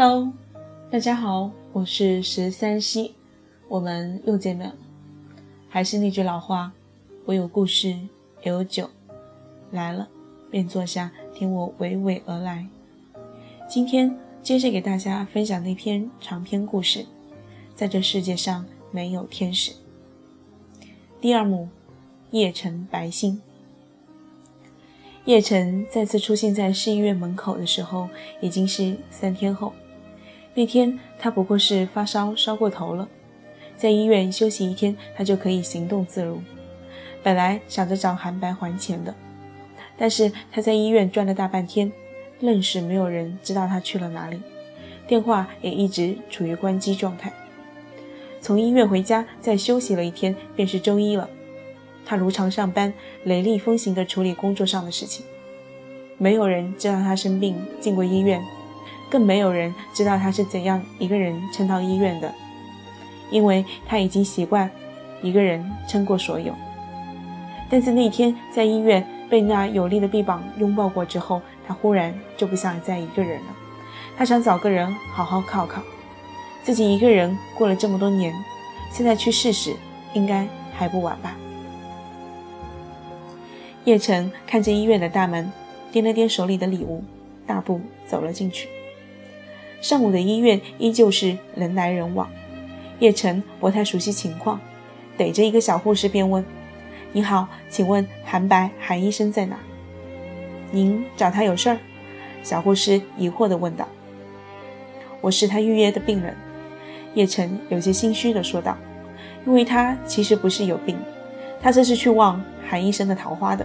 [0.00, 0.32] Hello，
[0.92, 3.16] 大家好，我是十三溪，
[3.66, 4.76] 我们又见面了。
[5.68, 6.70] 还是那句老话，
[7.24, 8.08] 我有故事，也
[8.44, 8.88] 有酒，
[9.72, 10.08] 来了
[10.52, 12.64] 便坐下，听我娓娓而来。
[13.68, 17.04] 今天接着给大家分享那篇长篇故事，
[17.74, 19.72] 在这世界上没有天使。
[21.20, 21.68] 第二幕，
[22.30, 23.42] 叶城白星。
[25.24, 28.08] 叶晨再次出现在市医院门口的时候，
[28.40, 29.72] 已经是三天后。
[30.54, 33.08] 那天他不过是发烧烧过头了，
[33.76, 36.40] 在医院休息一天，他就可以行动自如。
[37.22, 39.14] 本来想着找韩白还钱的，
[39.96, 41.92] 但是他在医院转了大半天，
[42.40, 44.40] 愣是没有人知道他去了哪里，
[45.06, 47.32] 电话也一直处于关机状态。
[48.40, 51.28] 从医院回家，再休息了一天，便是周一了。
[52.06, 52.92] 他如常上班，
[53.24, 55.26] 雷厉风行地处理工作上的事情。
[56.16, 58.42] 没有人知道他生病进过医院，
[59.10, 62.32] 更没有人知道他是怎样一个人撑到医院的，
[63.30, 64.70] 因为他已经习惯
[65.22, 66.54] 一个人撑过所有。
[67.70, 73.46] 但是那天在医院被那有力的臂膀拥抱过之后，他忽然就不想再一个人了。
[74.16, 75.82] 他想找个人好好靠靠。
[76.62, 78.34] 自己一个人过了这么多年，
[78.90, 79.74] 现在去试试，
[80.12, 81.36] 应该还不晚吧。
[83.84, 85.50] 叶晨看着医院的大门，
[85.92, 87.02] 掂了掂手里的礼物，
[87.46, 88.68] 大步走了进去。
[89.80, 92.28] 上午的医院依旧是人来人往。
[92.98, 94.60] 叶晨不太熟悉情况，
[95.16, 96.44] 逮着一个小护士便问
[97.12, 99.56] ：“你好，请问韩白韩医生在哪？
[100.72, 101.78] 您找他有事儿？”
[102.42, 103.86] 小护士疑惑地问道。
[105.20, 106.36] “我是他预约的病人。”
[107.14, 108.76] 叶晨有些心虚地说道
[109.46, 110.96] ，“因为他其实不是有病，
[111.62, 113.64] 他这是去望韩医生的桃花的。”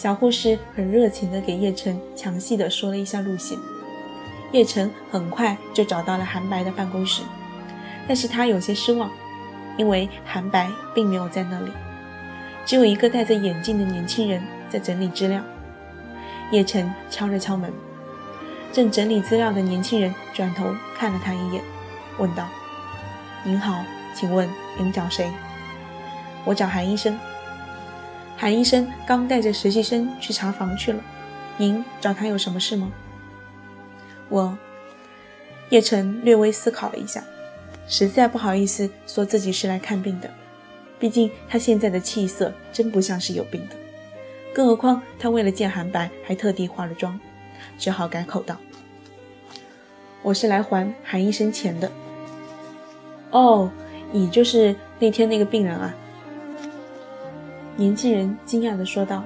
[0.00, 3.58] 小护士很热情地给叶晨详细地说了一下路线。
[4.50, 7.22] 叶晨很快就找到了韩白的办公室，
[8.08, 9.10] 但是他有些失望，
[9.76, 11.70] 因为韩白并没有在那里，
[12.64, 15.42] 只有一个戴着眼镜的年轻人在整理资料。
[16.50, 17.70] 叶晨敲了敲门，
[18.72, 21.62] 正整理资料的年轻人转头看了他一眼，
[22.16, 22.48] 问道
[23.44, 23.84] ：“您好，
[24.14, 25.30] 请问您找谁？
[26.46, 27.14] 我找韩医生。”
[28.40, 31.04] 韩医生刚带着实习生去查房去了，
[31.58, 32.90] 您找他有什么事吗？
[34.30, 34.56] 我，
[35.68, 37.22] 叶晨略微思考了一下，
[37.86, 40.30] 实在不好意思说自己是来看病的，
[40.98, 43.76] 毕竟他现在的气色真不像是有病的，
[44.54, 47.20] 更何况他为了见韩白还特地化了妆，
[47.76, 48.56] 只好改口道
[50.24, 51.92] ：“我是来还韩医生钱的。”
[53.32, 53.70] 哦，
[54.10, 55.94] 你就是那天那个病人啊。
[57.80, 59.24] 年轻人惊讶地说道，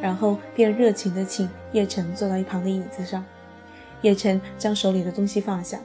[0.00, 3.24] 然后便热情地请叶晨坐到一旁的椅子上。
[4.02, 5.80] 叶晨将手里的东西放下，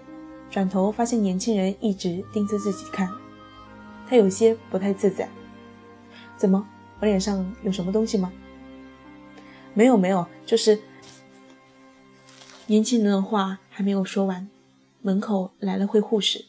[0.48, 3.10] 转头发现年轻人一直盯着自己看，
[4.08, 5.28] 他有些不太自在。
[6.38, 6.64] 怎么，
[7.00, 8.32] 我脸上有什么东西吗？
[9.74, 10.78] 没有，没有，就是……
[12.68, 14.48] 年轻人的话还没有说完，
[15.02, 16.46] 门口来了位护士，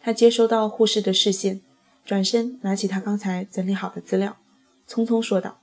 [0.00, 1.60] 他接收到护士的视线，
[2.02, 4.38] 转身拿起他刚才整理好的资料。
[4.92, 5.62] 匆匆说道：“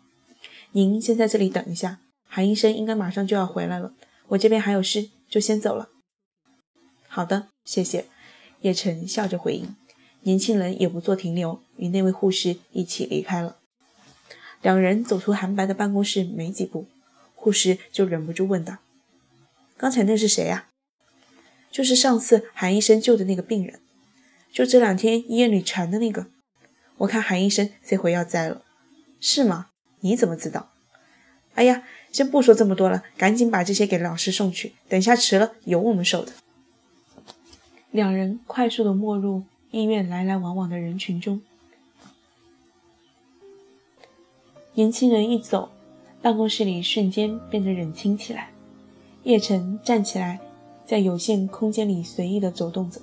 [0.74, 3.94] 您先在这里等一下，韩医生应该马上就要回来了。
[4.30, 5.90] 我这边还有事，就先走了。
[7.08, 8.06] ”“好的，谢谢。”
[8.62, 9.76] 叶晨笑着回应。
[10.22, 13.58] 年轻人也不做停留，与那位护士一起离开了。
[14.64, 16.88] 两人走出韩白的办公室没几步，
[17.36, 18.80] 护士就忍不住问道
[19.78, 20.70] ：“刚才那是谁呀
[21.70, 23.80] ？”“就是上次韩医生救的那个病人，
[24.52, 26.26] 就这两天医院里传的那个。
[26.98, 28.64] 我看韩医生这回要栽了。”
[29.20, 29.68] 是吗？
[30.02, 30.72] 你怎么知道？
[31.56, 36.32] 哎呀，先不说这么多了，赶紧把这些给老师送去，等下迟了有我们受的。
[37.92, 41.42] 两人快速的没入医院来来往往的人群中。
[44.76, 45.70] 年轻人一走，
[46.22, 48.52] 办公室里瞬间变得冷清起来。
[49.24, 50.40] 叶晨站起来，
[50.86, 53.02] 在有限空间里随意的走动着。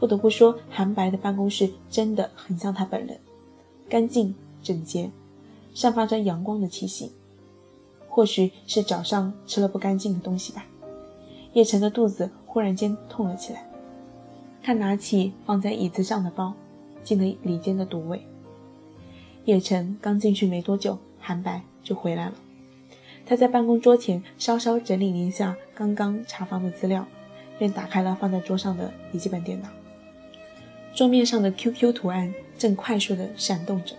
[0.00, 3.20] 不得不说，韩白的办公室真的很像他本人，
[3.88, 5.10] 干净整洁。
[5.74, 7.12] 散发着阳光的气息，
[8.08, 10.66] 或许是早上吃了不干净的东西吧。
[11.52, 13.68] 叶晨的肚子忽然间痛了起来，
[14.62, 16.54] 他拿起放在椅子上的包，
[17.02, 18.22] 进了里间的独位。
[19.46, 22.34] 叶晨刚进去没多久，韩白就回来了。
[23.26, 27.06] 他在办公桌前稍稍整理了一下刚刚查房的资料，
[27.58, 29.68] 便打开了放在桌上的笔记本电脑。
[30.94, 33.94] 桌面上的 QQ 图案正快速地闪动着。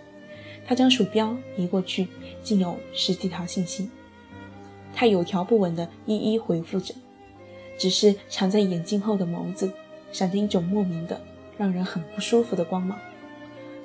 [0.71, 2.07] 他将鼠标移过去，
[2.41, 3.89] 竟有十几条信息。
[4.93, 6.95] 他有条不紊地一一回复着，
[7.77, 9.69] 只是藏在眼镜后的眸子
[10.13, 11.19] 闪着一种莫名的、
[11.57, 12.97] 让人很不舒服的光芒，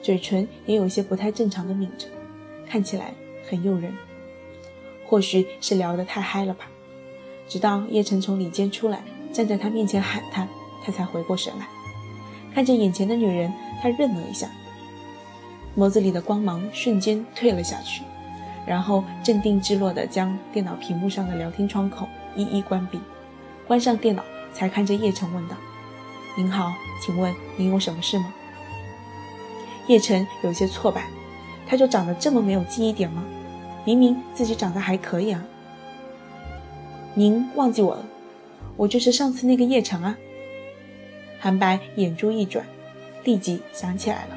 [0.01, 2.07] 嘴唇也有些不太正常的抿着，
[2.69, 3.13] 看起来
[3.51, 3.93] 很诱人。
[5.09, 6.71] 或许是聊得太嗨了吧，
[7.49, 9.03] 直到叶晨从里间出来，
[9.33, 10.47] 站在他面前喊他，
[10.85, 11.67] 他才回过神来，
[12.55, 13.53] 看着眼前的女人，
[13.83, 14.49] 他愣了一下，
[15.77, 18.03] 眸子里的光芒瞬间退了下去。
[18.67, 22.99] 然后镇定自若地将电脑屏幕上的聊天窗口一一关闭，
[23.65, 25.55] 关上电脑，才看着叶晨问道
[26.37, 28.35] ：“您好，请问您有什么事吗？”
[29.87, 31.07] 叶晨有些挫败，
[31.65, 33.23] 他就长得这么没有记忆点吗？
[33.85, 35.45] 明明自己长得还可以啊！
[37.15, 38.05] 您忘记我了？
[38.77, 40.17] 我就是上次那个叶晨啊！
[41.39, 42.67] 韩白眼珠一转，
[43.23, 44.37] 立即想起来了，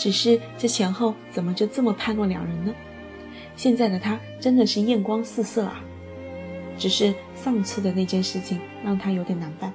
[0.00, 2.72] 只是这前后怎么就这么判若两人呢？
[3.54, 5.84] 现在的他真的是艳光四射啊！
[6.78, 9.70] 只是上次的那件事情让他有点难办，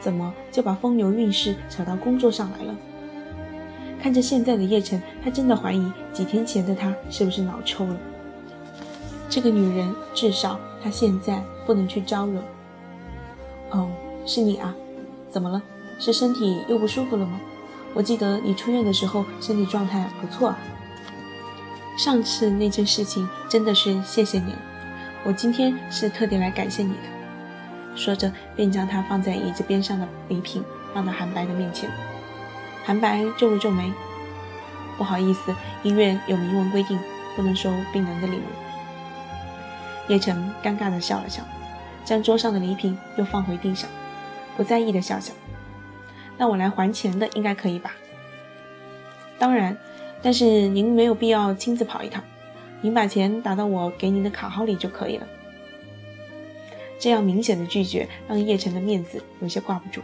[0.00, 2.76] 怎么就把风流韵事扯到工作上来了？
[4.02, 7.96] 看着现在的叶晨，他真的怀疑几天前的他是不是脑抽了。
[9.28, 12.42] 这个女人至少他现在不能去招惹。
[13.70, 13.88] 哦，
[14.26, 14.74] 是你啊？
[15.30, 15.62] 怎么了？
[16.00, 17.40] 是身体又不舒服了吗？
[17.94, 20.58] 我记得你出院的时候身体状态不错啊。
[21.98, 24.58] 上次那件事情真的是谢谢你了，
[25.24, 27.96] 我今天是特地来感谢你的。
[27.96, 30.64] 说着，便将它放在椅子边上的礼品
[30.94, 31.90] 放到韩白的面前。
[32.84, 33.92] 韩白皱了皱眉，
[34.96, 36.98] 不好意思，医院有明文规定，
[37.36, 38.42] 不能收病人的礼物。
[40.08, 41.42] 叶晨尴尬的笑了笑，
[42.04, 43.90] 将桌上的礼品又放回地上，
[44.56, 45.34] 不在意的笑笑。
[46.40, 47.94] 那我来还钱的应该可以吧？
[49.38, 49.76] 当然。
[50.22, 52.22] 但是您没有必要亲自跑一趟，
[52.82, 55.26] 您把钱打到我给您的卡号里就可以了。
[56.98, 60.02] 这样明显的拒绝让叶晨的面子有些挂不住，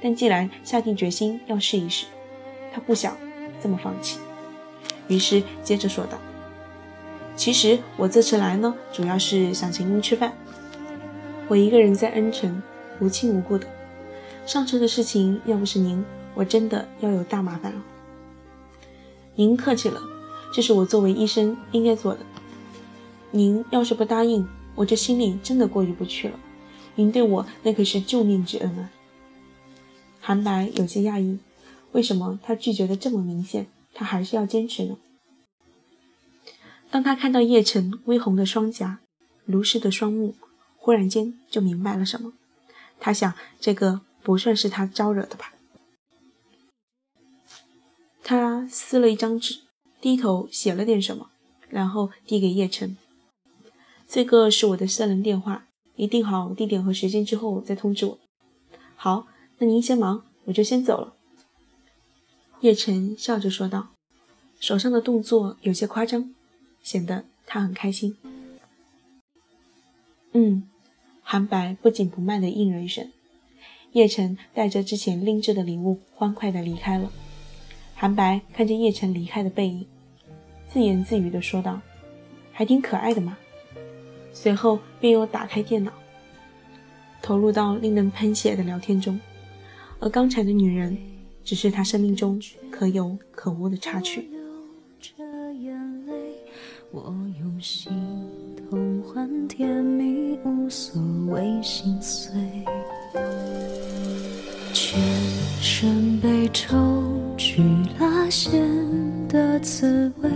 [0.00, 2.06] 但既然下定决心要试一试，
[2.72, 3.16] 他不想
[3.60, 4.20] 这么放弃，
[5.08, 6.16] 于是接着说道
[7.34, 10.32] ：“其实我这次来呢，主要是想请您吃饭。
[11.48, 12.62] 我一个人在恩城，
[13.00, 13.66] 无亲无故的，
[14.46, 16.04] 上车的事情要不是您，
[16.34, 17.82] 我真的要有大麻烦了。”
[19.36, 20.00] 您客气了，
[20.52, 22.20] 这是我作为医生应该做的。
[23.30, 24.46] 您要是不答应，
[24.76, 26.38] 我这心里真的过意不去了。
[26.94, 28.90] 您对我那可是救命之恩啊！
[30.20, 31.40] 韩白有些讶异，
[31.90, 34.96] 为什么他拒绝的这么明显，他还是要坚持呢？
[36.90, 39.00] 当他看到叶晨微红的双颊、
[39.44, 40.36] 如湿的双目，
[40.76, 42.34] 忽然间就明白了什么。
[43.00, 45.52] 他想，这个不算是他招惹的吧。
[48.22, 49.60] 他撕了一张纸，
[50.00, 51.30] 低头写了点什么，
[51.68, 52.96] 然后递给叶晨
[54.08, 55.66] ：“这个是我的私人电话，
[55.96, 58.18] 你定好地点和时间之后再通知我。
[58.96, 59.26] ”“好，
[59.58, 61.14] 那您先忙，我就先走了。”
[62.60, 63.88] 叶晨笑着说道，
[64.58, 66.34] 手上的动作有些夸张，
[66.82, 68.16] 显得他很开心。
[70.32, 70.68] “嗯。”
[71.26, 73.10] 韩白不紧不慢地应了一声。
[73.94, 77.08] 叶晨带着之前拎着的礼物，欢快地离开了。
[77.94, 79.86] 韩白看着叶晨离开的背影，
[80.68, 81.80] 自言自语地说道
[82.50, 83.38] ：“还挺可爱的嘛。”
[84.34, 85.92] 随后便又打开电脑，
[87.22, 89.18] 投入到令人喷血的聊天中。
[90.00, 90.98] 而刚才的女人，
[91.44, 92.42] 只是他生命中
[92.72, 94.28] 可有可无的插曲。
[96.90, 97.92] 我用心
[98.68, 102.32] 痛换甜蜜，无所谓心碎，
[104.94, 105.02] 全
[105.60, 106.76] 身被抽。
[107.36, 107.60] 去
[107.98, 108.62] 拉线
[109.28, 110.30] 的滋味，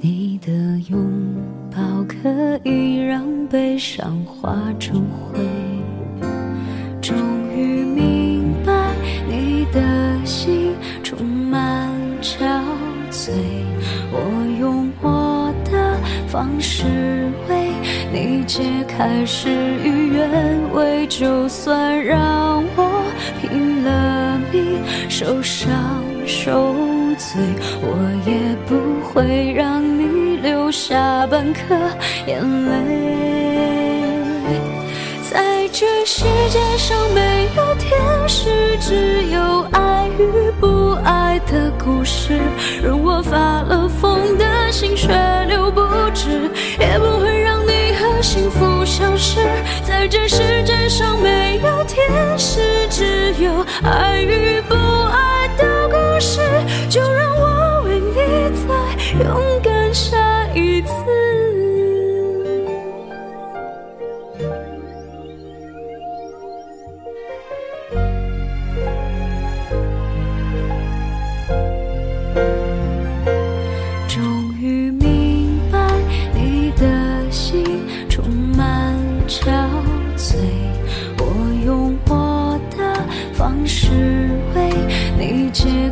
[0.00, 0.52] 你的
[0.90, 0.98] 拥
[1.70, 1.78] 抱
[2.08, 5.38] 可以让悲伤化成灰。
[7.00, 7.16] 终
[7.54, 8.92] 于明白，
[9.28, 9.80] 你的
[10.24, 10.74] 心
[11.04, 11.88] 充满
[12.20, 12.36] 憔
[13.10, 13.30] 悴。
[14.10, 17.70] 我用我的方式为
[18.12, 19.48] 你解开事
[19.84, 22.95] 与愿违，就算让我
[23.40, 26.02] 拼了命受伤。
[26.26, 26.74] 受
[27.16, 27.40] 罪，
[27.82, 27.88] 我
[28.26, 28.32] 也
[28.66, 28.74] 不
[29.08, 31.60] 会让你留下半颗
[32.26, 32.72] 眼泪。
[35.30, 37.92] 在这世界上没有天
[38.26, 42.40] 使，只有爱与不爱的故事。
[42.82, 45.08] 任我发了疯的心血
[45.46, 45.80] 流不
[46.12, 49.38] 止，也不会让你和幸福消失。
[49.84, 52.04] 在这世界上没有天
[52.38, 52.45] 使，
[53.38, 55.86] 有爱与不爱的。
[55.88, 56.40] 故事，
[56.88, 58.14] 就让我为你
[58.66, 58.74] 再
[59.22, 59.65] 勇敢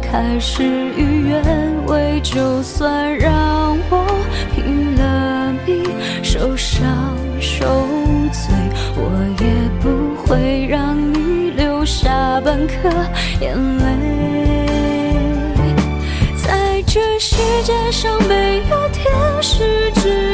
[0.05, 4.07] 你解开誓言，为就算让我
[4.55, 5.83] 拼了命
[6.23, 7.65] 受伤受
[8.31, 8.55] 罪，
[8.97, 9.01] 我
[9.41, 9.47] 也
[9.81, 12.89] 不会让你流下半颗
[13.41, 13.85] 眼泪。
[16.37, 19.91] 在这世界上没有天使。
[19.95, 20.34] 之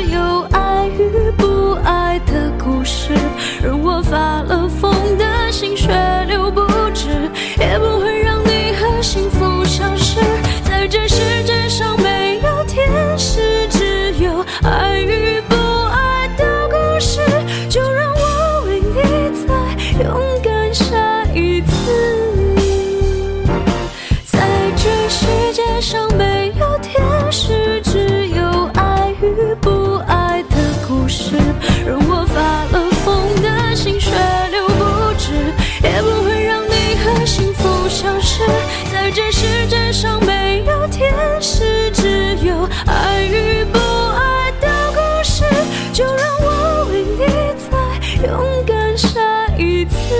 [48.22, 50.19] 勇敢下一次